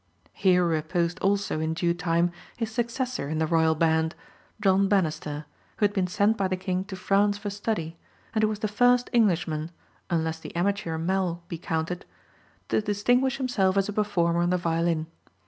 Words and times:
Here 0.33 0.65
reposed 0.65 1.19
also 1.19 1.59
in 1.59 1.75
due 1.75 1.93
time 1.93 2.31
his 2.57 2.71
successor 2.71 3.29
in 3.29 3.37
the 3.37 3.45
royal 3.45 3.75
band, 3.75 4.15
John 4.59 4.87
Banister, 4.87 5.45
who 5.77 5.83
had 5.85 5.93
been 5.93 6.07
sent 6.07 6.37
by 6.37 6.47
the 6.47 6.57
king 6.57 6.83
to 6.85 6.95
France 6.95 7.37
for 7.37 7.51
study, 7.51 7.99
and 8.33 8.41
who 8.41 8.47
was 8.49 8.57
the 8.65 8.67
first 8.67 9.11
Englishman, 9.13 9.69
unless 10.09 10.39
the 10.39 10.55
amateur 10.55 10.97
Mell 10.97 11.43
be 11.47 11.59
counted, 11.59 12.03
to 12.69 12.81
distinguish 12.81 13.37
himself 13.37 13.77
as 13.77 13.89
a 13.89 13.93
performer 13.93 14.41
on 14.41 14.49
the 14.49 14.57
violin. 14.57 15.05